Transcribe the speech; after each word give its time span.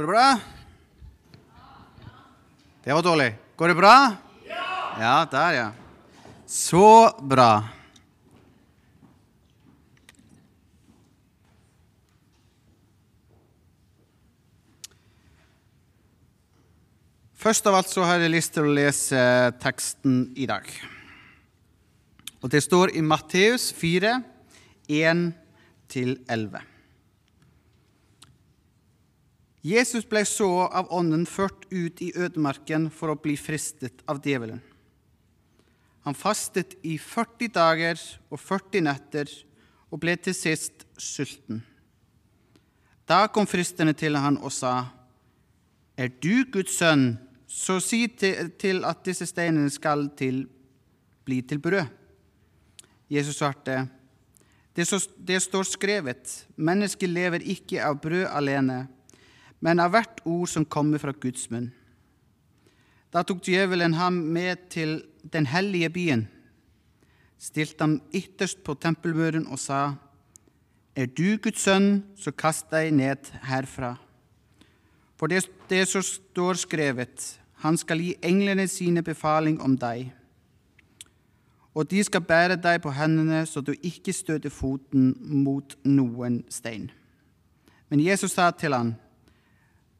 Går 0.00 0.06
det 0.06 0.12
bra? 0.12 0.38
Det 2.84 2.92
var 2.92 3.02
dårlig. 3.02 3.34
Går 3.56 3.68
det 3.68 3.74
bra? 3.74 4.16
Ja! 4.48 4.62
Ja, 5.00 5.26
der, 5.30 5.52
ja. 5.52 5.72
Så 6.46 7.18
bra. 7.20 7.68
Først 17.36 17.68
av 17.68 17.76
alt 17.82 17.92
så 17.92 18.08
har 18.08 18.24
jeg 18.24 18.32
lyst 18.32 18.56
til 18.56 18.72
å 18.72 18.72
lese 18.80 19.20
teksten 19.60 20.30
i 20.32 20.48
dag. 20.48 20.64
Og 22.40 22.48
det 22.48 22.64
står 22.64 22.96
i 22.96 23.04
Matteus 23.04 23.68
4, 23.76 24.16
1-11. 24.88 26.69
Jesus 29.60 30.06
ble 30.08 30.22
så 30.24 30.48
av 30.72 30.88
ånden 30.94 31.26
ført 31.28 31.66
ut 31.68 32.00
i 32.00 32.12
ødemarken 32.16 32.88
for 32.90 33.12
å 33.12 33.20
bli 33.20 33.36
fristet 33.36 34.00
av 34.08 34.22
djevelen. 34.24 34.62
Han 36.08 36.16
fastet 36.16 36.78
i 36.80 36.96
40 36.96 37.52
dager 37.52 38.00
og 38.32 38.40
40 38.40 38.86
netter 38.86 39.32
og 39.90 40.00
ble 40.00 40.14
til 40.16 40.36
sist 40.36 40.86
sulten. 40.96 41.60
Da 43.04 43.26
kom 43.28 43.48
fristerne 43.50 43.92
til 43.92 44.16
han 44.16 44.38
og 44.38 44.52
sa, 44.54 44.94
Er 45.96 46.08
du 46.08 46.46
Guds 46.48 46.78
sønn, 46.78 47.18
så 47.46 47.80
si 47.82 48.06
til 48.08 48.84
at 48.86 49.04
disse 49.04 49.26
steinene 49.26 49.70
skal 49.70 50.08
til, 50.16 50.46
bli 51.26 51.42
til 51.42 51.58
brød. 51.58 51.84
Jesus 53.10 53.36
svarte, 53.36 53.88
det, 54.76 54.86
så, 54.86 55.00
det 55.18 55.42
står 55.42 55.66
skrevet, 55.66 56.46
mennesket 56.56 57.10
lever 57.10 57.42
ikke 57.42 57.82
av 57.84 57.98
brød 58.00 58.28
alene, 58.30 58.86
men 59.60 59.80
av 59.80 59.92
hvert 59.94 60.20
ord 60.24 60.48
som 60.48 60.64
kommer 60.64 61.00
fra 61.00 61.12
Guds 61.12 61.48
munn. 61.52 61.70
Da 63.10 63.22
tok 63.26 63.42
djevelen 63.44 63.96
ham 63.98 64.20
med 64.34 64.68
til 64.70 65.00
den 65.32 65.48
hellige 65.50 65.90
byen, 65.90 66.28
stilte 67.38 67.84
ham 67.84 67.98
ytterst 68.14 68.62
på 68.64 68.76
tempelmuren 68.78 69.48
og 69.48 69.58
sa, 69.58 69.96
Er 70.96 71.06
du 71.06 71.38
Guds 71.38 71.62
sønn, 71.62 72.04
så 72.16 72.32
kast 72.32 72.70
deg 72.70 72.92
ned 72.92 73.30
herfra. 73.46 73.94
For 75.16 75.30
det, 75.30 75.46
det 75.70 75.86
som 75.88 76.02
står 76.02 76.58
skrevet, 76.64 77.40
han 77.62 77.76
skal 77.76 78.00
gi 78.00 78.14
englene 78.24 78.66
sine 78.68 79.02
befaling 79.02 79.60
om 79.60 79.76
deg. 79.78 80.10
Og 81.74 81.86
de 81.90 82.02
skal 82.04 82.24
bære 82.26 82.56
deg 82.58 82.80
på 82.82 82.90
hendene, 82.90 83.44
så 83.46 83.60
du 83.60 83.74
ikke 83.82 84.12
støter 84.12 84.50
foten 84.50 85.12
mot 85.20 85.76
noen 85.84 86.40
stein. 86.50 86.90
Men 87.88 88.02
Jesus 88.02 88.34
sa 88.34 88.50
til 88.50 88.74
ham, 88.74 88.94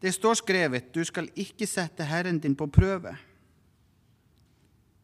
det 0.00 0.14
står 0.16 0.38
skrevet, 0.40 0.92
du 0.94 1.02
skal 1.04 1.28
ikke 1.36 1.68
sette 1.68 2.06
Herren 2.08 2.38
din 2.40 2.56
på 2.56 2.68
prøve. 2.72 3.12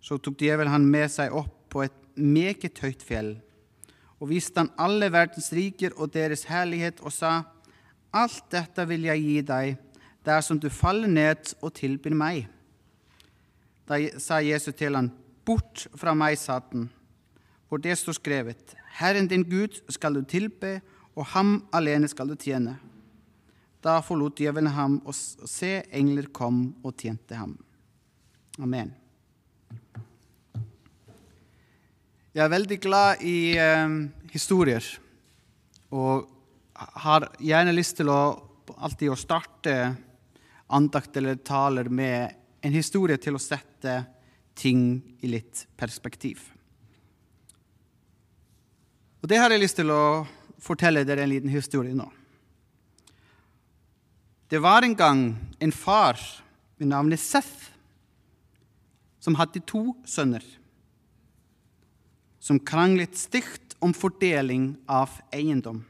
Så 0.00 0.16
tok 0.18 0.38
djevelen 0.40 0.72
han 0.72 0.86
med 0.88 1.10
seg 1.12 1.34
opp 1.36 1.66
på 1.72 1.82
et 1.84 1.98
meget 2.16 2.78
høyt 2.80 3.02
fjell 3.04 3.34
og 4.16 4.30
viste 4.30 4.62
han 4.62 4.72
alle 4.80 5.10
verdens 5.12 5.50
riker 5.52 5.94
og 6.00 6.12
deres 6.14 6.46
herlighet 6.48 7.02
og 7.04 7.12
sa, 7.12 7.42
alt 8.16 8.46
dette 8.52 8.86
vil 8.88 9.04
jeg 9.10 9.22
gi 9.22 9.40
deg 9.44 9.76
dersom 10.26 10.60
du 10.60 10.70
faller 10.72 11.10
ned 11.10 11.52
og 11.60 11.74
tilbyr 11.76 12.16
meg. 12.16 12.46
Da 13.86 14.00
sa 14.18 14.40
Jesus 14.42 14.74
til 14.74 14.96
han, 14.96 15.12
bort 15.46 15.84
fra 15.94 16.14
meg, 16.16 16.38
Satan, 16.40 16.88
for 17.68 17.82
det 17.82 17.94
står 17.98 18.16
skrevet, 18.18 18.74
Herren 18.98 19.28
din 19.30 19.44
Gud 19.46 19.76
skal 19.92 20.16
du 20.16 20.24
tilbe, 20.26 20.80
og 21.16 21.28
ham 21.36 21.60
alene 21.76 22.08
skal 22.10 22.28
du 22.28 22.34
tjene. 22.34 22.74
Da 23.84 24.00
forlot 24.02 24.38
djevelen 24.40 24.72
ham, 24.74 25.00
og 25.04 25.14
se, 25.14 25.80
engler 25.94 26.30
kom 26.34 26.68
og 26.82 26.96
tjente 26.98 27.36
ham. 27.38 27.56
Amen. 28.62 28.94
Jeg 32.36 32.44
er 32.44 32.52
veldig 32.52 32.78
glad 32.84 33.22
i 33.24 33.56
eh, 33.56 33.92
historier, 34.32 34.84
og 35.96 36.26
har 37.06 37.30
gjerne 37.40 37.72
lyst 37.72 37.96
til 38.00 38.10
å 38.12 38.20
alltid 38.76 39.12
å 39.12 39.16
starte 39.16 39.76
andakt 40.66 41.16
eller 41.16 41.38
taler 41.46 41.88
med 41.88 42.34
en 42.60 42.74
historie 42.74 43.16
til 43.22 43.38
å 43.38 43.42
sette 43.42 43.94
ting 44.56 44.98
i 45.22 45.30
litt 45.30 45.66
perspektiv. 45.78 46.42
Og 49.22 49.30
det 49.30 49.38
har 49.40 49.52
jeg 49.52 49.62
lyst 49.62 49.78
til 49.80 49.90
å 49.90 50.26
fortelle 50.62 51.04
dere 51.06 51.24
en 51.24 51.32
liten 51.32 51.52
historie 51.52 51.94
nå. 51.96 52.06
Det 54.48 54.58
var 54.62 54.82
en 54.82 54.94
gang 54.94 55.22
en 55.58 55.72
far 55.72 56.20
ved 56.78 56.86
navnet 56.86 57.20
Seth 57.20 57.72
som 59.18 59.34
hadde 59.34 59.64
to 59.66 59.90
sønner 60.06 60.44
som 62.46 62.60
kranglet 62.62 63.16
stygt 63.18 63.74
om 63.82 63.90
fordeling 63.90 64.76
av 64.86 65.10
eiendom. 65.34 65.80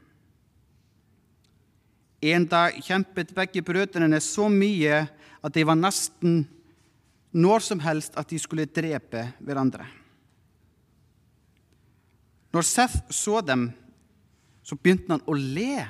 En 2.25 2.47
dag 2.49 2.79
kjempet 2.81 3.35
begge 3.37 3.61
brødrene 3.61 4.17
så 4.25 4.47
mye 4.49 5.03
at 5.05 5.53
det 5.53 5.67
var 5.69 5.77
nesten 5.77 6.47
når 7.37 7.61
som 7.61 7.83
helst 7.85 8.17
at 8.17 8.33
de 8.33 8.39
skulle 8.41 8.65
drepe 8.65 9.27
hverandre. 9.37 9.85
Når 12.55 12.65
Seth 12.65 13.13
så 13.13 13.37
dem, 13.45 13.69
så 14.65 14.79
begynte 14.81 15.13
han 15.13 15.25
å 15.29 15.37
le 15.37 15.83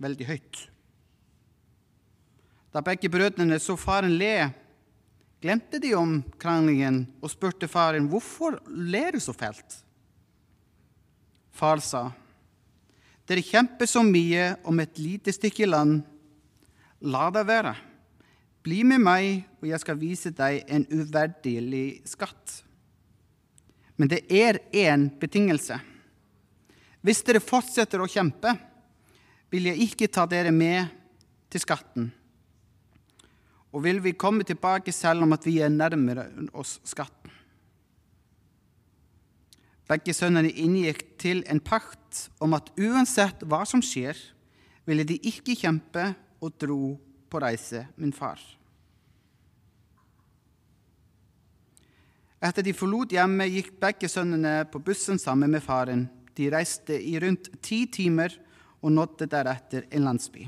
veldig 0.00 0.30
høyt. 0.30 0.62
Da 2.74 2.82
begge 2.82 3.06
brødrene 3.06 3.60
så 3.62 3.76
faren 3.78 4.16
le, 4.18 4.50
glemte 5.38 5.78
de 5.78 5.92
om 5.94 6.16
kranglingen 6.42 7.04
og 7.22 7.30
spurte 7.30 7.68
faren 7.70 8.08
hvorfor 8.10 8.56
ler 8.66 9.14
du 9.14 9.20
så 9.22 9.34
fælt. 9.36 9.76
Far 11.54 11.78
sa, 11.78 12.08
dere 13.28 13.44
kjemper 13.46 13.86
så 13.86 14.02
mye 14.02 14.56
om 14.66 14.82
et 14.82 14.98
lite 14.98 15.32
stykke 15.32 15.68
land. 15.70 16.00
La 17.06 17.28
det 17.30 17.44
være. 17.46 17.76
Bli 18.64 18.80
med 18.88 19.04
meg, 19.04 19.44
og 19.60 19.68
jeg 19.68 19.80
skal 19.82 20.00
vise 20.00 20.32
deg 20.34 20.64
en 20.72 20.86
uverdig 20.90 22.00
skatt. 22.08 22.58
Men 24.00 24.10
det 24.10 24.24
er 24.32 24.58
én 24.74 25.06
betingelse. 25.20 25.78
Hvis 27.04 27.22
dere 27.22 27.44
fortsetter 27.44 28.02
å 28.02 28.10
kjempe, 28.10 28.56
vil 29.52 29.70
jeg 29.70 29.86
ikke 29.86 30.10
ta 30.10 30.24
dere 30.26 30.50
med 30.50 30.88
til 31.52 31.62
skatten. 31.62 32.08
Og 33.74 33.82
vil 33.82 33.98
vi 34.04 34.14
komme 34.14 34.46
tilbake 34.46 34.92
selv 34.94 35.26
om 35.26 35.34
at 35.34 35.46
vi 35.46 35.58
er 35.58 35.72
nærmere 35.72 36.28
oss 36.54 36.78
skatten. 36.86 37.32
Begge 39.90 40.14
sønnene 40.16 40.48
inngikk 40.48 41.02
til 41.20 41.42
en 41.50 41.60
pakt 41.60 42.28
om 42.40 42.54
at 42.56 42.70
uansett 42.80 43.42
hva 43.44 43.64
som 43.68 43.82
skjer, 43.84 44.16
ville 44.88 45.04
de 45.04 45.18
ikke 45.28 45.56
kjempe 45.58 46.12
og 46.40 46.54
dro 46.60 46.94
på 47.28 47.40
reise 47.42 47.86
min 48.00 48.14
far. 48.14 48.40
Etter 52.44 52.64
de 52.64 52.74
forlot 52.76 53.12
hjemmet, 53.12 53.52
gikk 53.52 53.70
begge 53.80 54.08
sønnene 54.08 54.62
på 54.70 54.80
bussen 54.84 55.20
sammen 55.20 55.52
med 55.52 55.64
faren. 55.64 56.06
De 56.36 56.50
reiste 56.52 56.96
i 56.96 57.16
rundt 57.20 57.48
ti 57.64 57.84
timer 57.88 58.34
og 58.84 58.92
nådde 58.92 59.28
deretter 59.32 59.88
en 59.90 60.04
landsby. 60.04 60.44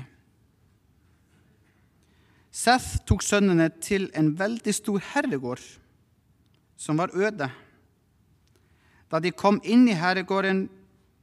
Seth 2.57 3.03
tok 3.05 3.21
sønnene 3.21 3.67
til 3.83 4.07
en 4.17 4.31
veldig 4.37 4.73
stor 4.73 5.03
herregård 5.11 5.61
som 6.77 6.97
var 6.97 7.13
øde. 7.13 7.49
Da 9.11 9.19
de 9.21 9.31
kom 9.31 9.59
inn 9.63 9.85
i 9.87 9.97
herregården, 9.97 10.65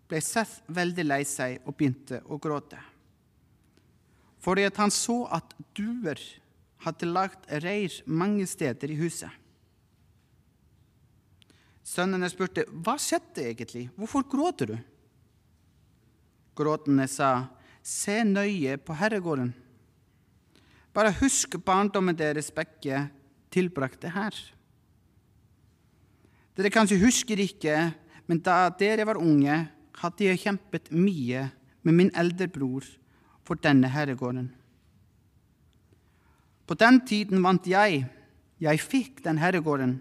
ble 0.06 0.20
Seth 0.22 0.62
veldig 0.76 1.06
lei 1.06 1.22
seg 1.26 1.64
og 1.64 1.74
begynte 1.74 2.20
å 2.30 2.38
gråte. 2.38 2.78
Fordi 4.44 4.68
han 4.76 4.92
så 4.94 5.24
at 5.32 5.56
duer 5.74 6.20
hadde 6.84 7.08
lagt 7.08 7.48
reir 7.64 7.96
mange 8.06 8.46
steder 8.46 8.92
i 8.92 9.00
huset. 9.00 9.32
Sønnene 11.84 12.30
spurte, 12.30 12.64
'Hva 12.64 12.94
skjedde 12.96 13.44
egentlig? 13.44 13.90
Hvorfor 13.96 14.22
gråter 14.22 14.66
du?' 14.66 14.84
Gråtene 16.54 17.08
sa, 17.08 17.48
'Se 17.82 18.22
nøye 18.24 18.78
på 18.78 18.94
herregården.' 18.94 19.63
Bare 20.94 21.14
husk 21.18 21.56
barndommen 21.64 22.16
deres 22.16 22.52
begge 22.54 23.08
tilbrakte 23.54 24.12
her. 24.14 24.34
Dere 26.54 26.70
kanskje 26.70 27.00
husker 27.02 27.40
ikke, 27.42 27.90
men 28.30 28.40
da 28.44 28.68
dere 28.78 29.06
var 29.08 29.18
unge, 29.18 29.56
hadde 29.98 30.26
jeg 30.26 30.42
kjempet 30.42 30.92
mye 30.94 31.48
med 31.82 31.98
min 31.98 32.12
eldre 32.18 32.46
bror 32.50 32.86
for 33.46 33.58
denne 33.58 33.90
herregården. 33.90 34.48
På 36.64 36.76
den 36.78 37.00
tiden 37.06 37.42
vant 37.44 37.66
jeg. 37.68 38.04
Jeg 38.62 38.80
fikk 38.80 39.20
den 39.24 39.38
herregården. 39.42 39.98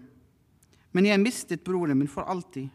Men 0.94 1.08
jeg 1.10 1.20
mistet 1.20 1.64
broren 1.66 1.98
min 1.98 2.08
for 2.08 2.22
alltid, 2.30 2.70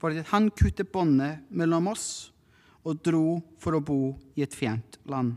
fordi 0.00 0.24
han 0.32 0.48
kuttet 0.56 0.88
båndet 0.92 1.44
mellom 1.52 1.92
oss 1.92 2.32
og 2.86 3.02
dro 3.04 3.42
for 3.60 3.76
å 3.76 3.82
bo 3.84 4.14
i 4.34 4.44
et 4.46 4.56
fjernt 4.56 4.96
land. 5.04 5.36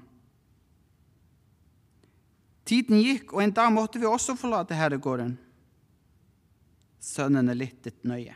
Tiden 2.70 3.00
gikk, 3.02 3.32
og 3.34 3.42
en 3.42 3.54
dag 3.56 3.72
måtte 3.74 3.98
vi 3.98 4.06
også 4.06 4.36
forlate 4.38 4.78
herregården. 4.78 5.32
Sønnene 7.02 7.56
lyttet 7.58 8.04
nøye. 8.06 8.36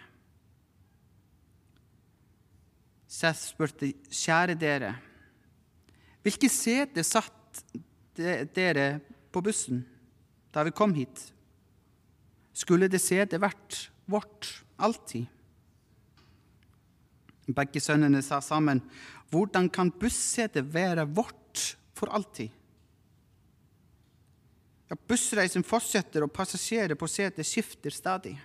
Seth 3.14 3.52
spurte, 3.52 3.92
kjære 4.10 4.56
dere, 4.58 4.96
hvilke 6.26 6.50
sete 6.50 7.04
satt 7.06 7.62
dere 8.16 8.88
på 9.30 9.44
bussen 9.46 9.84
da 10.54 10.64
vi 10.66 10.74
kom 10.74 10.96
hit? 10.98 11.28
Skulle 12.58 12.90
det 12.90 13.02
setet 13.04 13.42
vært 13.44 13.84
vårt 14.10 14.50
alltid? 14.82 15.28
Begge 17.54 17.82
sønnene 17.84 18.24
sa 18.26 18.40
sammen, 18.42 18.82
hvordan 19.30 19.70
kan 19.70 19.94
bussetet 19.94 20.74
være 20.74 21.06
vårt 21.06 21.76
for 21.94 22.10
alltid? 22.10 22.50
Ja, 24.94 24.98
bussreisen 25.10 25.66
fortsetter, 25.66 26.22
og 26.22 26.34
passasjerer 26.36 26.94
på 26.94 27.10
setet 27.10 27.50
skifter 27.50 27.90
stadig. 27.90 28.36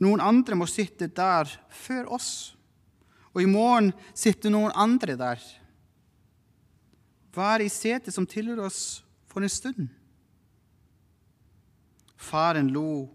Noen 0.00 0.24
andre 0.24 0.56
må 0.56 0.64
sitte 0.64 1.10
der 1.12 1.52
før 1.68 2.08
oss 2.16 2.30
og 3.32 3.42
i 3.42 3.50
morgen 3.50 3.92
sitter 4.16 4.50
noen 4.50 4.74
andre 4.74 5.16
der. 5.18 5.42
Vær 7.34 7.62
i 7.62 7.70
setet 7.70 8.14
som 8.14 8.26
tilhører 8.26 8.66
oss 8.66 9.02
for 9.30 9.44
en 9.44 9.52
stund. 9.52 9.86
Faren 12.20 12.72
lo 12.74 13.08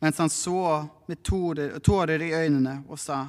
mens 0.00 0.20
han 0.20 0.30
så 0.30 0.84
med 1.08 1.22
tårer 1.24 2.22
i 2.22 2.34
øynene 2.36 2.82
og 2.84 3.00
sa, 3.00 3.24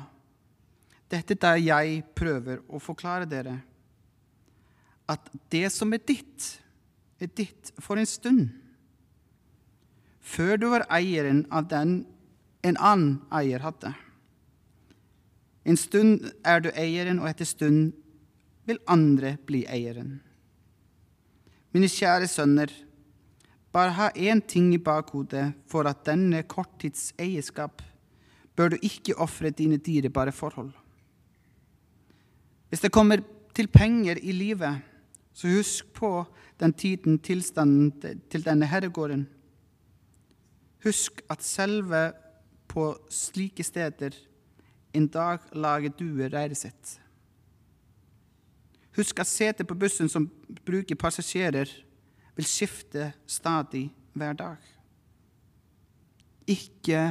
Dette 1.07 1.37
er 1.37 1.39
der 1.39 1.59
jeg 1.63 2.01
prøver 2.11 2.59
å 2.67 2.81
forklare 2.83 3.25
dere, 3.25 3.53
at 5.07 5.29
det 5.47 5.69
som 5.71 5.93
er 5.95 6.03
ditt, 6.03 6.49
ditt 7.25 7.71
for 7.81 7.97
en 7.97 8.05
stund. 8.05 8.49
Før 10.21 10.57
du 10.57 10.67
var 10.69 10.85
eieren 10.93 11.45
av 11.49 11.69
den 11.71 12.01
en 12.67 12.77
annen 12.77 13.21
eier 13.33 13.63
hadde. 13.63 13.93
En 15.67 15.77
stund 15.79 16.29
er 16.47 16.61
du 16.63 16.69
eieren, 16.75 17.19
og 17.19 17.29
etter 17.29 17.47
stund 17.47 17.93
vil 18.67 18.79
andre 18.87 19.35
bli 19.47 19.63
eieren. 19.67 20.19
Mine 21.75 21.89
kjære 21.91 22.27
sønner, 22.31 22.71
bare 23.71 23.93
ha 23.97 24.07
én 24.15 24.41
ting 24.41 24.71
i 24.73 24.81
bakhodet 24.81 25.51
for 25.69 25.87
at 25.89 26.05
denne 26.07 26.41
korttids 26.47 27.11
eierskap 27.19 27.83
bør 28.57 28.73
du 28.73 28.77
ikke 28.81 29.17
ofre 29.21 29.51
dine 29.53 29.77
dyrebare 29.77 30.31
forhold. 30.31 30.71
Hvis 32.69 32.81
det 32.83 32.91
kommer 32.91 33.21
til 33.55 33.67
penger 33.67 34.17
i 34.17 34.31
livet, 34.31 34.81
så 35.37 35.51
husk 35.53 35.93
på 35.93 36.25
den 36.57 36.73
tiden 36.73 37.19
tilstanden 37.21 37.91
til 38.29 38.45
denne 38.45 38.65
herregården. 38.65 39.27
Husk 40.83 41.21
at 41.29 41.43
selve 41.45 42.07
på 42.67 42.89
slike 43.13 43.63
steder 43.63 44.17
en 44.97 45.05
dag 45.13 45.45
lager 45.53 45.93
duer 45.93 46.33
reiret 46.33 46.57
sitt. 46.57 46.95
Husk 48.97 49.21
at 49.21 49.29
setet 49.29 49.69
på 49.69 49.77
bussen 49.77 50.09
som 50.09 50.25
bruker 50.65 50.97
passasjerer, 50.97 51.69
vil 52.37 52.45
skifte 52.49 53.11
stadig 53.29 53.87
hver 54.17 54.33
dag. 54.37 54.57
Ikke 56.49 57.01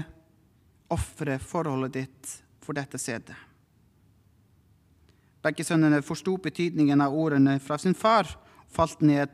ofre 0.91 1.39
forholdet 1.43 1.95
ditt 1.95 2.35
for 2.63 2.75
dette 2.75 2.99
setet. 2.99 3.37
Begge 5.47 5.63
sønnene 5.63 6.03
forsto 6.03 6.35
betydningen 6.43 7.05
av 7.05 7.15
ordene 7.15 7.61
fra 7.63 7.79
sin 7.79 7.95
far 7.95 8.27
falt 8.75 9.05
ned 9.07 9.31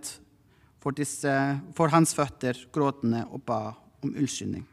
for, 0.82 0.92
disse, 0.92 1.32
for 1.72 1.92
hans 1.94 2.12
føtter 2.12 2.58
gråtende 2.74 3.22
og 3.30 3.40
ba 3.48 3.62
om 4.02 4.12
unnskyldning. 4.12 4.66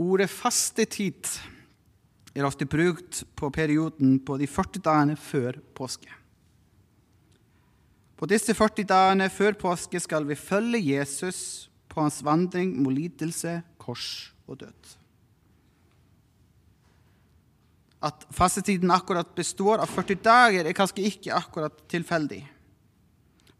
Ordet 0.00 0.28
fastetid 0.32 1.28
er 2.34 2.46
ofte 2.48 2.68
brukt 2.68 3.24
på 3.36 3.50
perioden 3.52 4.18
på 4.24 4.36
de 4.40 4.48
40 4.48 4.84
dagene 4.84 5.16
før 5.16 5.58
påske. 5.76 6.12
På 8.20 8.28
disse 8.28 8.52
40 8.56 8.84
dagene 8.88 9.28
før 9.32 9.56
påske 9.60 10.00
skal 10.00 10.28
vi 10.28 10.36
følge 10.36 10.80
Jesus 10.92 11.70
på 11.88 12.02
hans 12.04 12.20
vandring 12.24 12.76
mot 12.80 12.92
lidelse, 12.92 13.62
kors 13.80 14.32
og 14.46 14.60
død. 14.60 14.99
At 18.00 18.24
fastetiden 18.32 18.90
akkurat 18.90 19.34
består 19.36 19.82
av 19.82 19.90
40 19.92 20.22
dager, 20.24 20.64
er 20.64 20.76
kanskje 20.76 21.04
ikke 21.10 21.36
akkurat 21.36 21.82
tilfeldig. 21.90 22.40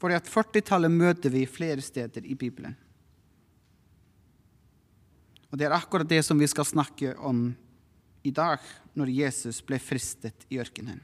For 0.01 0.13
at 0.17 0.29
40-tallet 0.31 0.93
møter 0.93 1.33
vi 1.33 1.45
flere 1.45 1.85
steder 1.85 2.25
i 2.25 2.37
Bibelen. 2.39 2.77
Og 5.51 5.59
det 5.59 5.67
er 5.67 5.75
akkurat 5.77 6.09
det 6.09 6.23
som 6.25 6.39
vi 6.41 6.49
skal 6.49 6.65
snakke 6.65 7.13
om 7.19 7.51
i 8.23 8.33
dag, 8.33 8.63
når 8.95 9.13
Jesus 9.13 9.61
ble 9.67 9.79
fristet 9.83 10.47
i 10.49 10.61
ørkenen. 10.63 11.01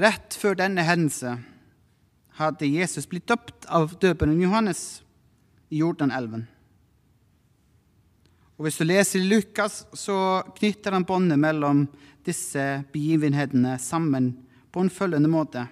Rett 0.00 0.34
før 0.40 0.56
denne 0.56 0.84
hendelse 0.86 1.36
hadde 2.38 2.70
Jesus 2.70 3.06
blitt 3.08 3.28
døpt 3.28 3.66
av 3.68 3.92
døperen 4.00 4.40
Johannes 4.40 5.02
i 5.68 5.82
Jordanelven. 5.82 6.46
Og 8.62 8.68
Hvis 8.68 8.78
du 8.78 8.84
leser 8.86 9.18
i 9.18 9.26
Lukas, 9.26 9.80
så 9.90 10.44
knytter 10.54 10.94
han 10.94 11.02
båndet 11.02 11.40
mellom 11.42 11.88
disse 12.22 12.84
begivenhetene 12.94 13.74
sammen 13.82 14.36
på 14.70 14.84
en 14.84 14.92
følgende 14.92 15.26
måte. 15.32 15.66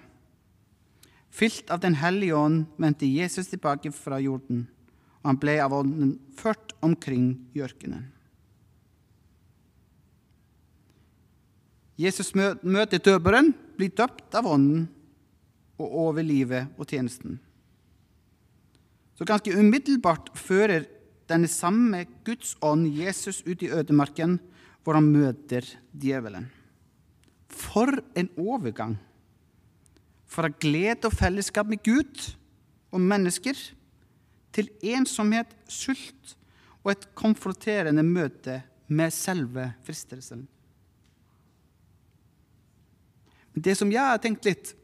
Fylt 1.31 1.71
av 1.71 1.79
Den 1.79 1.95
hellige 1.95 2.35
ånd 2.35 2.65
vendte 2.75 3.07
Jesus 3.07 3.47
tilbake 3.47 3.93
fra 3.95 4.19
jorden 4.19 4.65
og 5.21 5.29
han 5.29 5.39
ble 5.41 5.57
av 5.61 5.73
ånden 5.77 6.15
ført 6.37 6.73
omkring 6.81 7.35
i 7.53 7.61
ørkenen. 7.61 8.07
Jesus 12.01 12.33
møter 12.33 12.97
døperen, 12.97 13.51
blir 13.77 13.93
døpt 13.93 14.33
av 14.33 14.47
ånden 14.49 14.87
og 15.77 15.97
over 16.07 16.25
livet 16.25 16.73
og 16.81 16.89
tjenesten. 16.89 17.37
Så 19.13 19.27
ganske 19.29 19.53
umiddelbart 19.53 20.31
fører 20.33 20.87
denne 21.31 21.49
samme 21.51 22.05
Guds 22.27 22.55
ånd 22.61 22.89
Jesus 22.91 23.41
ut 23.47 23.63
i 23.63 23.71
ødemarken, 23.71 24.37
hvor 24.83 24.97
han 24.97 25.07
møter 25.11 25.65
djevelen. 25.91 26.49
For 27.51 28.01
en 28.17 28.29
overgang! 28.39 28.97
Fra 30.31 30.47
glede 30.47 31.09
og 31.09 31.15
fellesskap 31.15 31.67
med 31.67 31.81
Gud 31.83 32.29
og 32.91 33.01
mennesker 33.03 33.57
til 34.55 34.69
ensomhet, 34.83 35.49
sult 35.67 36.35
og 36.81 36.93
et 36.93 37.09
konfronterende 37.19 38.03
møte 38.03 38.61
med 38.91 39.11
selve 39.13 39.73
fristelsen. 39.85 40.45
Men 43.51 43.65
det 43.67 43.75
som 43.79 43.91
jeg 43.91 44.07
har 44.07 44.21
tenkt 44.23 44.47
litt 44.47 44.75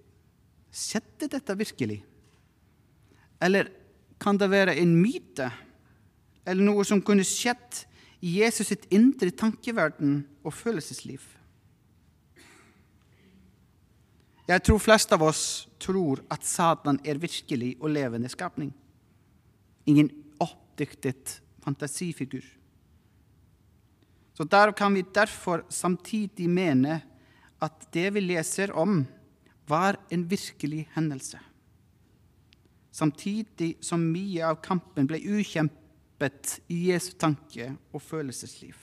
Skjedde 0.77 1.30
dette 1.32 1.56
virkelig? 1.58 1.96
Eller 3.42 3.70
kan 4.22 4.38
det 4.38 4.50
være 4.51 4.75
en 4.77 4.92
myte? 5.00 5.48
Eller 6.48 6.63
noe 6.63 6.86
som 6.88 7.04
kunne 7.04 7.27
skjedd 7.27 7.84
i 8.24 8.39
Jesus 8.39 8.72
sitt 8.72 8.88
indre 8.96 9.34
tankeverden 9.36 10.22
og 10.48 10.56
følelsesliv? 10.56 11.22
Jeg 14.48 14.63
tror 14.63 14.80
flest 14.80 15.12
av 15.12 15.25
oss 15.27 15.44
tror 15.84 16.24
at 16.32 16.46
Satan 16.48 17.01
er 17.04 17.20
virkelig 17.20 17.75
og 17.82 17.92
levende 17.92 18.32
skapning 18.32 18.72
ingen 19.88 20.10
oppdiktet 20.44 21.39
fantasifigur. 21.63 22.44
Så 24.34 24.44
der 24.44 24.72
kan 24.72 24.94
vi 24.94 25.01
derfor 25.01 25.63
samtidig 25.70 26.50
mene 26.50 27.01
at 27.62 27.88
det 27.94 28.12
vi 28.13 28.22
leser 28.22 28.72
om, 28.72 29.06
var 29.68 29.98
en 30.12 30.24
virkelig 30.30 30.86
hendelse. 30.94 31.39
Samtidig 32.92 33.75
som 33.82 34.04
mye 34.13 34.46
av 34.46 34.62
kampen 34.63 35.08
ble 35.10 35.20
ukjempet 35.20 35.87
i 36.68 36.88
Jesu 36.90 37.12
tanke 37.20 37.70
og 37.94 38.02
følelsesliv. 38.02 38.76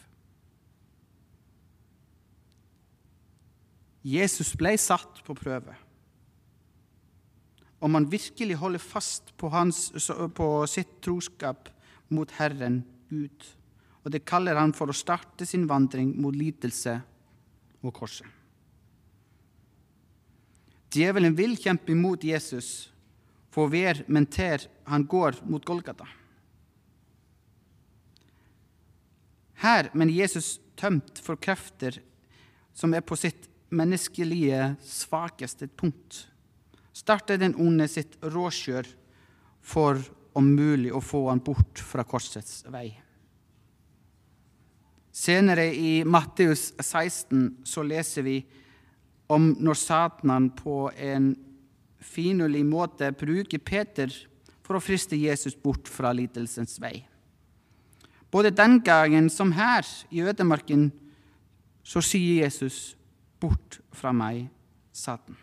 Jesus 4.05 4.53
ble 4.61 4.75
satt 4.79 5.23
på 5.25 5.35
prøve 5.39 5.75
om 7.85 7.99
han 7.99 8.07
virkelig 8.09 8.57
holder 8.57 8.81
fast 8.81 9.35
på, 9.37 9.51
hans, 9.53 9.91
på 10.33 10.47
sitt 10.71 11.03
troskap 11.05 11.69
mot 12.09 12.31
Herren 12.39 12.79
Gud. 13.11 13.45
Og 14.05 14.13
det 14.13 14.25
kaller 14.25 14.57
han 14.57 14.73
for 14.77 14.89
å 14.89 14.97
starte 14.97 15.45
sin 15.45 15.67
vandring 15.69 16.15
mot 16.17 16.33
lidelse 16.33 16.95
og 17.85 17.93
korset. 17.93 18.29
Djevelen 20.95 21.37
vil 21.37 21.59
kjempe 21.61 21.93
imot 21.93 22.25
Jesus 22.25 22.89
for 23.53 23.69
hver 23.69 24.05
menter 24.09 24.65
han 24.89 25.05
går 25.11 25.43
mot 25.51 25.65
Golgata. 25.67 26.07
Her, 29.65 29.89
men 29.97 30.13
Jesus 30.13 30.59
tømt 30.77 31.23
for 31.25 31.41
krefter, 31.41 31.97
som 32.77 32.93
er 32.93 33.05
på 33.07 33.17
sitt 33.17 33.49
menneskelige 33.75 34.75
svakeste 34.85 35.71
punkt, 35.73 36.27
starter 36.95 37.41
den 37.41 37.57
onde 37.59 37.89
sitt 37.91 38.19
råkjør 38.23 38.87
for 39.65 40.03
om 40.37 40.51
mulig 40.55 40.93
å 40.93 41.01
få 41.03 41.29
han 41.31 41.41
bort 41.43 41.81
fra 41.81 42.05
korsets 42.07 42.63
vei. 42.71 42.91
Senere 45.15 45.69
i 45.71 46.03
Matteus 46.05 46.73
16 46.83 47.65
så 47.65 47.85
leser 47.87 48.27
vi 48.27 48.41
om 49.31 49.53
når 49.63 49.79
Satan 49.79 50.51
på 50.59 50.91
en 50.93 51.33
finurlig 52.05 52.65
måte 52.67 53.13
bruker 53.17 53.63
Peter 53.63 54.11
for 54.67 54.77
å 54.77 54.83
friste 54.83 55.17
Jesus 55.17 55.55
bort 55.57 55.89
fra 55.89 56.13
lidelsens 56.13 56.77
vei. 56.83 56.99
Både 58.35 58.51
den 58.51 58.81
gangen 58.83 59.29
som 59.31 59.53
her 59.55 59.87
i 60.11 60.25
ødemarken 60.27 60.89
så 61.87 62.01
sier 62.03 62.43
Jesus, 62.43 62.97
'Bort 63.39 63.79
fra 63.93 64.11
meg, 64.13 64.49
Satan'. 64.93 65.39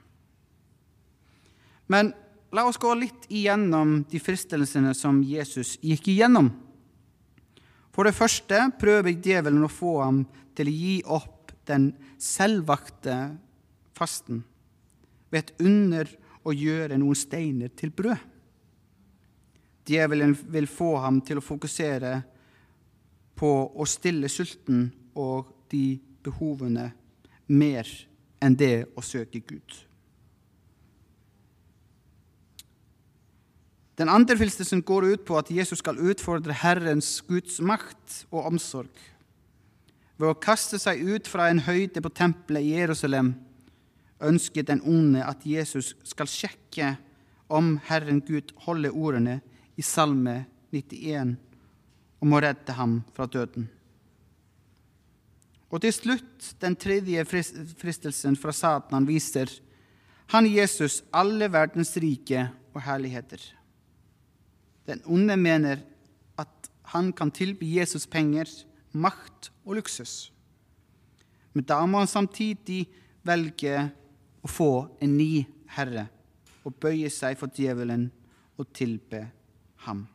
Men 1.87 2.13
la 2.51 2.65
oss 2.67 2.77
gå 2.77 2.91
litt 2.99 3.29
igjennom 3.29 4.01
de 4.11 4.19
fristelsene 4.19 4.91
som 4.97 5.21
Jesus 5.23 5.77
gikk 5.79 6.09
igjennom. 6.11 6.49
For 7.95 8.03
det 8.03 8.15
første 8.15 8.59
prøver 8.79 9.15
djevelen 9.15 9.63
å 9.63 9.71
få 9.71 10.01
ham 10.01 10.25
til 10.55 10.67
å 10.67 10.75
gi 10.75 10.95
opp 11.05 11.51
den 11.67 11.93
selvvakte 12.19 13.37
fasten 13.95 14.43
ved 15.31 15.45
et 15.45 15.63
under 15.63 16.11
å 16.43 16.51
gjøre 16.51 16.97
noen 16.99 17.15
steiner 17.15 17.71
til 17.75 17.91
brød. 17.95 18.19
Djevelen 19.87 20.35
vil 20.51 20.67
få 20.67 20.97
ham 21.03 21.21
til 21.25 21.39
å 21.39 21.45
fokusere 21.45 22.13
på 23.41 23.51
å 23.73 23.87
stille 23.89 24.29
sulten 24.29 24.91
og 25.17 25.49
de 25.73 25.97
behovene 26.21 26.91
mer 27.49 27.87
enn 28.41 28.57
det 28.57 28.85
å 28.97 29.03
søke 29.05 29.41
Gud. 29.41 29.77
Den 33.97 34.09
andre 34.09 34.37
filstelsen 34.37 34.81
går 34.85 35.09
ut 35.11 35.25
på 35.27 35.37
at 35.37 35.51
Jesus 35.53 35.81
skal 35.81 35.99
utfordre 35.99 36.55
Herrens 36.57 37.19
Guds 37.27 37.59
makt 37.61 38.23
og 38.31 38.47
omsorg. 38.49 38.93
Ved 40.17 40.29
å 40.29 40.37
kaste 40.41 40.79
seg 40.81 41.01
ut 41.01 41.29
fra 41.29 41.49
en 41.49 41.61
høyde 41.65 42.01
på 42.01 42.13
tempelet 42.13 42.65
i 42.65 42.75
Jerusalem 42.77 43.35
ønsker 44.21 44.65
den 44.65 44.81
onde 44.85 45.25
at 45.25 45.45
Jesus 45.45 45.95
skal 46.05 46.29
sjekke 46.29 46.95
om 47.51 47.75
Herren 47.89 48.21
Gud 48.25 48.53
holder 48.65 48.95
ordene 48.95 49.39
i 49.77 49.85
Salme 49.85 50.43
91 50.73 51.35
om 52.21 52.33
å 52.33 52.41
redde 52.43 52.75
ham 52.77 52.99
fra 53.15 53.25
døden. 53.25 53.67
Og 55.71 55.81
til 55.81 55.93
slutt, 55.95 56.51
den 56.59 56.75
tredje 56.75 57.23
fristelsen 57.25 58.35
fra 58.39 58.53
Satan 58.55 59.07
viser 59.07 59.51
han 60.31 60.47
Jesus 60.47 61.01
alle 61.15 61.47
verdens 61.51 61.93
rike 61.99 62.45
og 62.75 62.83
herligheter. 62.85 63.39
Den 64.87 65.01
onde 65.07 65.37
mener 65.39 65.81
at 66.39 66.69
han 66.91 67.11
kan 67.15 67.31
tilby 67.31 67.69
Jesus 67.77 68.07
penger, 68.07 68.47
makt 68.91 69.51
og 69.63 69.79
luksus. 69.79 70.31
Men 71.53 71.67
da 71.67 71.79
må 71.87 72.03
han 72.03 72.11
samtidig 72.11 72.85
velge 73.27 73.89
å 74.41 74.49
få 74.49 74.71
en 75.03 75.15
ny 75.17 75.45
herre 75.75 76.07
og 76.67 76.75
bøye 76.81 77.09
seg 77.11 77.37
for 77.39 77.51
djevelen 77.55 78.09
og 78.59 78.71
tilbe 78.75 79.25
ham. 79.87 80.05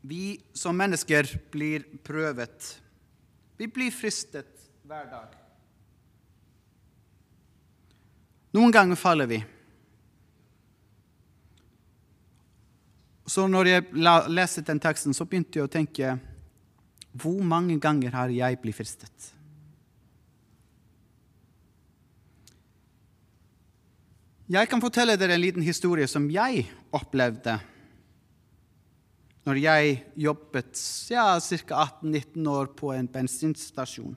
Vi 0.00 0.40
som 0.56 0.76
mennesker 0.76 1.28
blir 1.52 1.84
prøvet. 2.04 2.80
Vi 3.60 3.68
blir 3.68 3.92
fristet 3.92 4.48
hver 4.88 5.08
dag. 5.10 5.34
Noen 8.56 8.72
ganger 8.74 8.98
faller 8.98 9.28
vi. 9.30 9.40
Så 13.30 13.44
når 13.46 13.68
jeg 13.68 13.84
leste 14.32 14.64
den 14.66 14.80
teksten, 14.82 15.14
så 15.14 15.26
begynte 15.28 15.60
jeg 15.60 15.68
å 15.68 15.70
tenke 15.70 16.16
Hvor 17.12 17.42
mange 17.42 17.76
ganger 17.82 18.14
har 18.14 18.30
jeg 18.30 18.58
blitt 18.62 18.78
fristet? 18.78 19.28
Jeg 24.50 24.66
kan 24.66 24.82
fortelle 24.82 25.14
dere 25.18 25.36
en 25.36 25.42
liten 25.44 25.62
historie 25.62 26.08
som 26.10 26.26
jeg 26.30 26.64
opplevde 26.90 27.60
når 29.48 29.60
jeg 29.62 29.94
jobbet 30.20 30.80
ja, 31.10 31.38
ca. 31.40 31.84
18-19 32.02 32.48
år 32.50 32.72
på 32.76 32.92
en 32.92 33.08
bensinstasjon. 33.08 34.16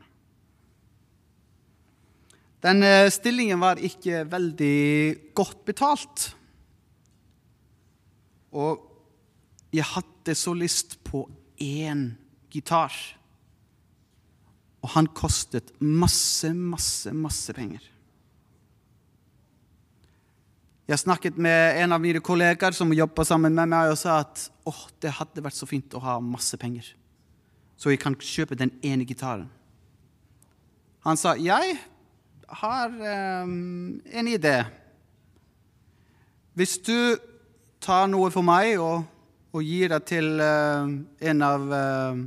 Den 2.63 2.83
eh, 2.87 3.09
stillingen 3.11 3.59
var 3.59 3.81
ikke 3.81 4.23
veldig 4.31 5.33
godt 5.35 5.63
betalt. 5.67 6.29
Og 8.55 8.83
jeg 9.73 9.87
hadde 9.89 10.35
så 10.37 10.53
lyst 10.55 10.99
på 11.03 11.25
én 11.59 12.11
gitar. 12.53 12.93
Og 14.83 14.93
han 14.95 15.07
kostet 15.15 15.73
masse, 15.79 16.51
masse, 16.53 17.11
masse 17.15 17.55
penger. 17.55 17.92
Jeg 20.83 20.99
snakket 20.99 21.37
med 21.39 21.77
en 21.79 21.95
av 21.95 22.01
mine 22.03 22.19
kollegaer 22.19 22.75
som 22.75 22.91
jobba 22.91 23.23
sammen 23.23 23.55
med 23.55 23.71
meg, 23.71 23.93
og 23.93 23.99
sa 23.99 24.17
at 24.25 24.49
oh, 24.67 24.81
det 24.99 25.13
hadde 25.15 25.43
vært 25.45 25.55
så 25.55 25.67
fint 25.69 25.95
å 25.95 26.01
ha 26.03 26.17
masse 26.19 26.59
penger, 26.59 26.89
så 27.79 27.93
jeg 27.93 28.01
kan 28.03 28.17
kjøpe 28.19 28.57
den 28.59 28.73
ene 28.83 29.07
gitaren. 29.07 29.47
Han 31.07 31.19
sa 31.19 31.37
jeg 31.39 31.77
har 32.63 32.91
um, 33.43 34.01
en 34.03 34.27
idé. 34.27 34.57
Hvis 36.53 36.77
du 36.83 37.15
tar 37.83 38.07
noe 38.11 38.29
for 38.31 38.45
meg 38.45 38.75
og, 38.79 39.07
og 39.55 39.63
gir 39.63 39.91
det 39.95 40.03
til 40.11 40.35
uh, 40.39 40.83
en 41.31 41.47
av 41.47 41.65
uh, 41.71 42.23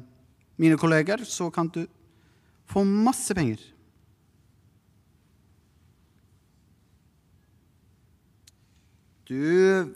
mine 0.56 0.80
kolleger, 0.80 1.25
så 1.28 1.50
kan 1.52 1.68
du 1.72 1.84
få 2.72 2.84
masse 2.88 3.36
penger. 3.36 3.60
Du 9.26 9.95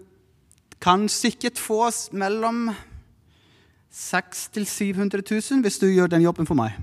kan 0.83 1.09
sikkert 1.09 1.59
få 1.59 1.85
mellom 2.13 2.71
600 3.91 4.57
000 4.57 4.67
700 4.67 5.23
000 5.31 5.63
hvis 5.63 5.79
du 5.79 5.87
gjør 5.87 6.11
den 6.11 6.23
jobben 6.23 6.47
for 6.47 6.59
meg. 6.59 6.79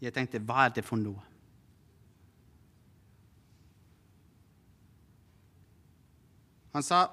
Jeg 0.00 0.14
tenkte, 0.16 0.40
hva 0.40 0.64
er 0.64 0.74
det 0.74 0.84
for 0.86 0.96
noe? 0.96 1.20
Han 6.72 6.86
sa, 6.86 7.08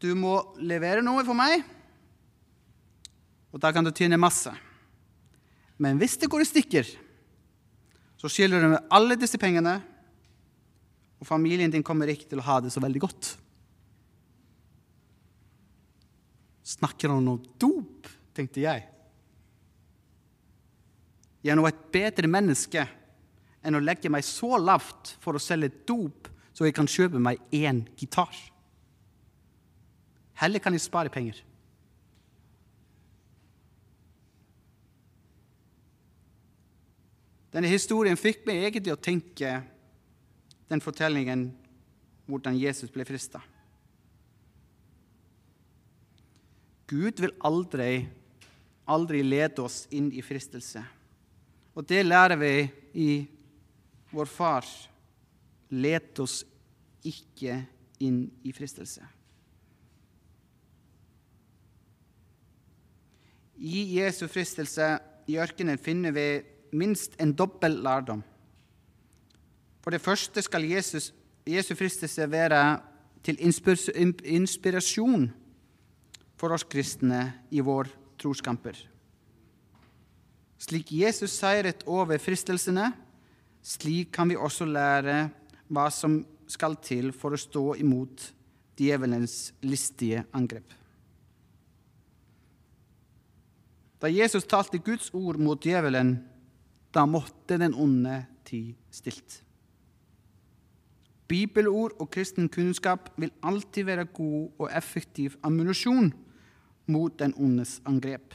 du 0.00 0.14
må 0.16 0.38
levere 0.58 1.04
noe 1.04 1.22
for 1.26 1.36
meg, 1.36 1.60
og 3.52 3.60
da 3.60 3.70
kan 3.72 3.84
du 3.84 3.92
tjene 3.92 4.18
masse. 4.20 4.50
Men 5.78 6.00
hvis 6.00 6.16
det 6.18 6.30
går 6.32 6.42
i 6.42 6.48
stykker, 6.48 6.90
så 8.18 8.30
skylder 8.32 8.64
du 8.64 8.72
med 8.72 8.88
alle 8.90 9.16
disse 9.20 9.38
pengene, 9.38 9.76
og 11.18 11.26
familien 11.26 11.72
din 11.72 11.84
kommer 11.84 12.10
ikke 12.10 12.28
til 12.30 12.40
å 12.42 12.46
ha 12.46 12.58
det 12.62 12.70
så 12.72 12.82
veldig 12.82 13.02
godt. 13.02 13.32
Snakker 16.68 17.10
han 17.10 17.26
om 17.32 17.42
dop, 17.58 18.06
tenkte 18.36 18.62
jeg. 18.62 18.84
Jeg 21.42 21.54
er 21.54 21.58
nå 21.58 21.66
et 21.68 21.84
bedre 21.94 22.30
menneske 22.30 22.84
enn 23.64 23.78
å 23.78 23.82
legge 23.82 24.10
meg 24.12 24.26
så 24.26 24.58
lavt 24.60 25.16
for 25.22 25.38
å 25.38 25.42
selge 25.42 25.72
dop 25.88 26.28
så 26.52 26.66
jeg 26.66 26.74
kan 26.74 26.90
kjøpe 26.90 27.20
meg 27.22 27.38
én 27.54 27.84
gitar. 27.98 28.34
Heller 30.38 30.62
kan 30.62 30.74
jeg 30.74 30.82
spare 30.82 31.10
penger. 31.10 31.38
Denne 37.54 37.70
historien 37.70 38.18
fikk 38.18 38.44
meg 38.46 38.66
egentlig 38.66 38.92
å 38.94 39.00
tenke 39.00 39.52
den 40.68 40.82
fortellingen 40.84 41.48
hvordan 42.28 42.58
Jesus 42.60 42.92
ble 42.92 43.06
frista. 43.08 43.40
Gud 46.88 47.20
vil 47.20 47.34
aldri, 47.44 48.06
aldri 48.88 49.22
lede 49.24 49.64
oss 49.64 49.82
inn 49.92 50.08
i 50.12 50.24
fristelse. 50.24 50.82
Og 51.76 51.84
det 51.88 52.00
lærer 52.06 52.36
vi 52.40 52.52
i 52.96 53.10
vår 54.12 54.30
far. 54.32 54.64
Let 55.70 56.20
oss 56.24 56.40
ikke 57.04 57.60
inn 58.04 58.22
i 58.42 58.54
fristelse. 58.56 59.04
I 63.58 63.82
Jesu 63.98 64.24
fristelse 64.30 64.94
i 65.28 65.36
ørkenen 65.42 65.80
finner 65.82 66.14
vi 66.14 66.26
minst 66.78 67.16
en 67.20 67.34
dobbel 67.36 67.80
lærdom. 67.84 68.22
For 69.82 69.94
det 69.94 70.02
første 70.02 70.42
skal 70.42 70.66
Jesus, 70.68 71.12
Jesu 71.48 71.74
fristelse 71.78 72.30
være 72.30 72.62
til 73.24 73.38
inspirasjon 73.40 75.28
for 76.38 76.54
oss 76.54 76.66
kristne 76.68 77.22
i 77.50 77.60
vår 77.64 77.90
troskamper. 78.20 78.76
Slik 80.58 80.90
Jesus 80.92 81.36
seiret 81.38 81.84
over 81.86 82.18
fristelsene, 82.18 82.90
slik 83.62 84.10
kan 84.14 84.30
vi 84.30 84.36
også 84.36 84.66
lære 84.66 85.28
hva 85.68 85.86
som 85.94 86.20
skal 86.48 86.78
til 86.82 87.12
for 87.12 87.34
å 87.34 87.40
stå 87.40 87.64
imot 87.78 88.32
djevelens 88.78 89.52
listige 89.62 90.24
angrep. 90.34 90.66
Da 93.98 94.10
Jesus 94.10 94.46
talte 94.46 94.78
Guds 94.78 95.10
ord 95.14 95.40
mot 95.42 95.62
djevelen, 95.62 96.14
da 96.94 97.04
måtte 97.06 97.58
den 97.58 97.74
onde 97.74 98.22
ti 98.46 98.62
stilt. 98.94 99.42
Bibelord 101.28 101.98
og 102.00 102.08
kristen 102.10 102.48
kunnskap 102.48 103.10
vil 103.20 103.32
alltid 103.44 103.84
være 103.84 104.04
god 104.04 104.50
og 104.58 104.70
effektiv 104.72 105.36
ammunisjon 105.44 106.12
mot 106.88 107.18
den 107.20 107.34
ondes 107.36 107.78
angrep. 107.86 108.34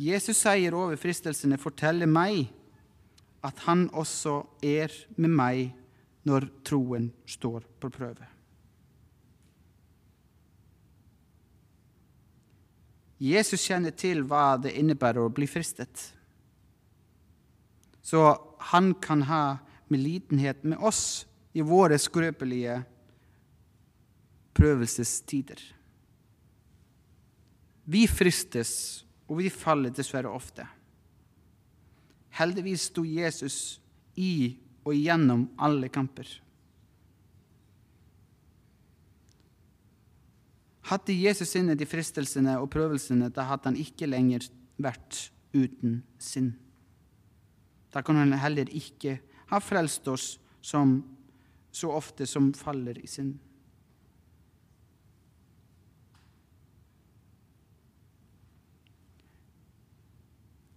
Jesus 0.00 0.40
sier 0.40 0.74
over 0.74 0.96
fristelsene 0.98 1.58
forteller 1.60 2.08
meg 2.10 2.48
at 3.44 3.60
han 3.68 3.86
også 3.92 4.40
er 4.64 4.92
med 5.20 5.36
meg 5.36 5.66
når 6.24 6.48
troen 6.64 7.10
står 7.28 7.66
på 7.80 7.90
prøve. 7.92 8.30
Jesus 13.20 13.62
kjenner 13.62 13.94
til 13.94 14.24
hva 14.26 14.56
det 14.60 14.74
innebærer 14.80 15.22
å 15.22 15.32
bli 15.32 15.46
fristet. 15.48 16.10
Så 18.04 18.20
han 18.72 18.92
kan 19.00 19.22
ha 19.28 19.44
medlidenhet 19.92 20.64
med 20.64 20.78
oss 20.78 21.24
i 21.54 21.62
våre 21.64 21.98
skrøpelige 22.00 22.80
prøvelsestider. 24.54 25.60
Vi 27.84 28.06
fristes 28.08 29.04
og 29.28 29.40
vi 29.40 29.50
faller 29.52 29.92
dessverre 29.94 30.32
ofte. 30.32 30.66
Heldigvis 32.34 32.88
sto 32.90 33.04
Jesus 33.06 33.78
i 34.18 34.56
og 34.84 34.96
gjennom 34.96 35.46
alle 35.60 35.88
kamper. 35.92 36.26
Hadde 40.84 41.16
Jesus 41.16 41.54
inne 41.56 41.76
de 41.78 41.86
fristelsene 41.88 42.58
og 42.60 42.68
prøvelsene, 42.74 43.30
da 43.32 43.46
hadde 43.48 43.70
han 43.70 43.78
ikke 43.80 44.08
lenger 44.10 44.44
vært 44.76 45.30
uten 45.54 46.02
synd. 46.20 46.52
Da 47.94 48.02
kan 48.04 48.18
han 48.18 48.34
heller 48.42 48.68
ikke 48.74 49.20
ha 49.50 49.60
frelst 49.60 50.08
oss 50.08 50.38
som 50.64 50.96
så 51.74 51.90
ofte 51.92 52.26
som 52.26 52.52
faller 52.54 52.98
i 53.02 53.08
synd. 53.10 53.34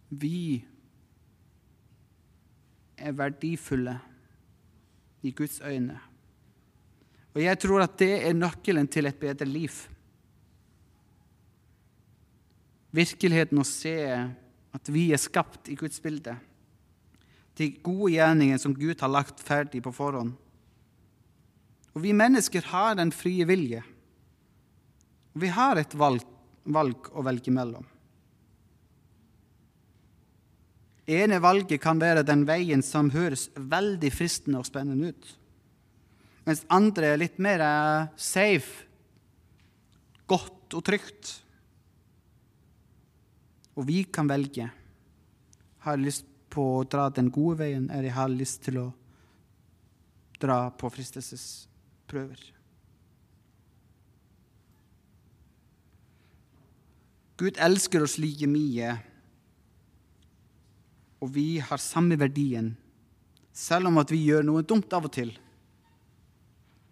Vi 0.09 0.63
er 2.97 3.13
verdifulle 3.13 3.97
i 5.21 5.31
Guds 5.36 5.59
øyne. 5.62 6.00
Og 7.36 7.43
jeg 7.43 7.59
tror 7.62 7.83
at 7.86 8.00
det 8.00 8.13
er 8.25 8.33
nøkkelen 8.33 8.88
til 8.89 9.05
et 9.05 9.19
bedre 9.19 9.45
liv. 9.45 9.75
Virkeligheten 12.97 13.62
å 13.62 13.67
se 13.67 13.97
at 14.74 14.89
vi 14.89 15.12
er 15.13 15.21
skapt 15.21 15.69
i 15.69 15.77
Guds 15.77 16.01
bilde. 16.01 16.33
De 17.58 17.72
gode 17.84 18.13
gjerningene 18.13 18.62
som 18.62 18.76
Gud 18.78 19.02
har 19.02 19.12
lagt 19.12 19.41
ferdig 19.43 19.82
på 19.86 19.93
forhånd. 19.96 20.36
Og 21.98 22.04
vi 22.04 22.13
mennesker 22.13 22.65
har 22.70 22.98
den 23.00 23.12
frie 23.15 23.46
vilje. 23.50 23.82
Og 25.34 25.41
vi 25.41 25.54
har 25.54 25.80
et 25.82 25.96
valg, 25.98 26.26
valg 26.65 27.10
å 27.13 27.26
velge 27.26 27.54
mellom. 27.54 27.86
ene 31.08 31.39
valget 31.39 31.80
kan 31.80 32.00
være 32.02 32.26
den 32.28 32.43
veien 32.48 32.82
som 32.84 33.10
høres 33.13 33.48
veldig 33.56 34.10
fristende 34.12 34.60
og 34.60 34.67
spennende 34.67 35.13
ut. 35.13 35.30
Mens 36.48 36.63
andre 36.72 37.13
er 37.13 37.22
litt 37.22 37.39
mer 37.43 37.63
eh, 37.63 38.10
safe, 38.20 38.88
godt 40.28 40.76
og 40.76 40.84
trygt. 40.84 41.32
Og 43.80 43.88
vi 43.88 44.04
kan 44.12 44.28
velge. 44.28 44.67
Har 45.84 45.96
jeg 45.96 46.08
lyst 46.08 46.28
på 46.58 46.65
å 46.80 46.86
dra 46.89 47.08
den 47.13 47.30
gode 47.34 47.62
veien, 47.62 47.88
er 47.93 48.10
jeg 48.10 48.17
har 48.17 48.34
lyst 48.34 48.63
til 48.65 48.82
å 48.82 48.88
dra 50.41 50.67
på 50.74 50.89
fristelsesprøver? 50.93 52.41
Gud 57.38 57.60
elsker 57.62 58.02
oss 58.02 58.17
like 58.17 58.50
mye 58.50 58.96
og 61.24 61.32
vi 61.34 61.58
har 61.63 61.82
samme 61.82 62.17
verdien, 62.20 62.72
selv 63.54 63.89
om 63.89 63.98
at 64.02 64.12
vi 64.13 64.22
gjør 64.28 64.46
noe 64.46 64.65
dumt 64.65 64.91
av 64.93 65.08
og 65.10 65.13
til. 65.15 65.32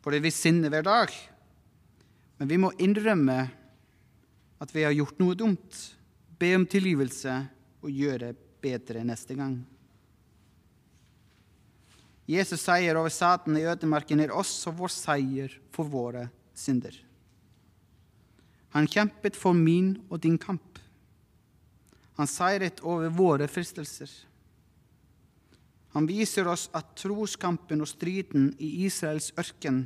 Fordi 0.01 0.21
vi 0.21 0.33
sinner 0.33 0.73
hver 0.73 0.85
dag. 0.85 1.13
Men 2.39 2.49
vi 2.49 2.57
må 2.61 2.71
innrømme 2.81 3.37
at 4.61 4.73
vi 4.73 4.85
har 4.85 4.95
gjort 4.95 5.21
noe 5.21 5.37
dumt, 5.37 5.77
be 6.39 6.51
om 6.57 6.65
tilgivelse 6.67 7.35
og 7.85 7.93
gjøre 7.93 8.33
bedre 8.65 9.05
neste 9.05 9.37
gang. 9.37 9.59
Jesus 12.25 12.63
seier 12.65 12.97
over 12.97 13.13
Satan 13.13 13.57
i 13.59 13.65
ødemarken 13.69 14.23
er 14.23 14.33
også 14.33 14.73
vår 14.73 14.93
seier 14.93 15.59
for 15.75 15.85
våre 15.89 16.25
synder. 16.57 16.95
Han 18.73 18.89
kjempet 18.91 19.37
for 19.37 19.55
min 19.55 19.93
og 20.09 20.19
din 20.23 20.39
kamp. 20.41 20.79
Han 22.17 22.27
seiret 22.27 22.81
over 22.83 23.11
våre 23.13 23.47
fristelser. 23.47 24.09
Han 25.95 26.07
viser 26.09 26.47
oss 26.51 26.65
at 26.75 26.95
troskampen 26.99 27.83
og 27.83 27.87
striden 27.87 28.49
i 28.59 28.71
Israels 28.87 29.29
ørken, 29.39 29.85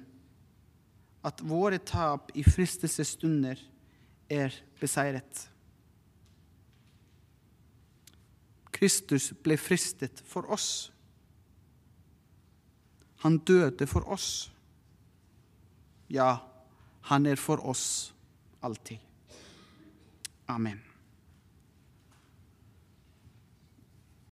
at 1.21 1.43
våre 1.45 1.77
tap 1.83 2.31
i 2.33 2.41
fristelsesstunder 2.47 3.59
er 4.31 4.55
beseiret. 4.79 5.43
Kristus 8.79 9.33
ble 9.43 9.57
fristet 9.59 10.21
for 10.25 10.47
oss. 10.51 10.91
Han 13.25 13.41
døde 13.43 13.87
for 13.87 14.07
oss. 14.07 14.51
Ja, 16.09 16.37
han 17.11 17.25
er 17.27 17.35
for 17.35 17.59
oss 17.67 18.13
alltid. 18.63 18.97
Amen. 20.47 20.88